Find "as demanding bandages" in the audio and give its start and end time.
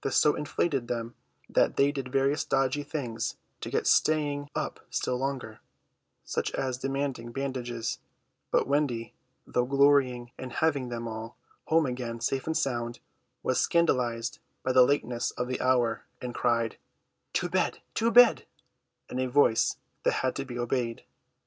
6.52-7.98